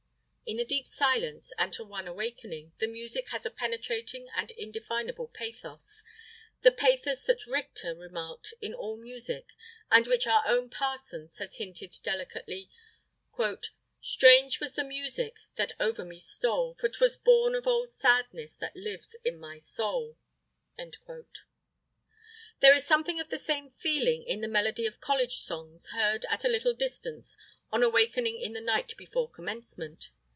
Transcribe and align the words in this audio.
In 0.43 0.57
the 0.57 0.65
deep 0.65 0.85
silence, 0.85 1.53
and 1.57 1.71
to 1.71 1.83
one 1.85 2.09
awakening, 2.09 2.73
the 2.79 2.85
music 2.87 3.29
has 3.29 3.45
a 3.45 3.49
penetrating 3.49 4.27
and 4.35 4.51
indefinable 4.51 5.29
pathos, 5.29 6.03
the 6.61 6.73
pathos 6.73 7.25
that 7.27 7.45
Richter 7.45 7.95
remarked 7.95 8.53
in 8.59 8.73
all 8.73 8.97
music, 8.97 9.47
and 9.89 10.07
which 10.07 10.27
our 10.27 10.43
own 10.45 10.69
Parsons 10.69 11.37
has 11.37 11.55
hinted 11.55 11.95
delicately 12.03 12.69
"Strange 14.01 14.59
was 14.59 14.73
the 14.75 14.83
music 14.83 15.37
that 15.55 15.71
over 15.79 16.03
me 16.03 16.19
stole, 16.19 16.73
For 16.73 16.89
'twas 16.89 17.15
born 17.15 17.55
of 17.55 17.65
old 17.65 17.93
sadness 17.93 18.53
that 18.55 18.75
lives 18.75 19.15
in 19.23 19.39
my 19.39 19.57
soul." 19.57 20.17
There 22.59 22.73
is 22.73 22.85
something 22.85 23.21
of 23.21 23.29
the 23.29 23.37
same 23.37 23.69
feeling 23.71 24.21
in 24.23 24.41
the 24.41 24.49
melody 24.49 24.85
of 24.85 24.99
college 24.99 25.37
songs 25.37 25.91
heard 25.91 26.25
at 26.29 26.43
a 26.43 26.49
little 26.49 26.73
distance 26.73 27.37
on 27.71 27.83
awakening 27.83 28.37
in 28.41 28.51
the 28.51 28.59
night 28.59 28.97
before 28.97 29.29
Commencement. 29.29 30.09